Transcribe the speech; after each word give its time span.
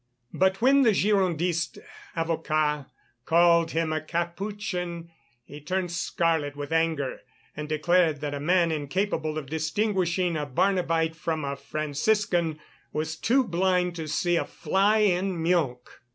But 0.33 0.61
when 0.63 0.81
the 0.81 0.93
Girondist 0.93 1.77
avocat 2.15 2.87
called 3.25 3.69
him 3.69 3.93
a 3.93 4.01
Capuchin, 4.01 5.11
he 5.45 5.61
turned 5.61 5.91
scarlet 5.91 6.55
with 6.55 6.73
anger 6.73 7.19
and 7.55 7.69
declared 7.69 8.19
that 8.21 8.33
a 8.33 8.39
man 8.39 8.71
incapable 8.71 9.37
of 9.37 9.45
distinguishing 9.45 10.35
a 10.35 10.47
Barnabite 10.47 11.15
from 11.15 11.45
a 11.45 11.55
Franciscan 11.55 12.57
was 12.91 13.15
too 13.15 13.43
blind 13.43 13.95
to 13.97 14.07
see 14.07 14.37
a 14.37 14.45
fly 14.45 14.97
in 15.01 15.39
milk. 15.43 16.01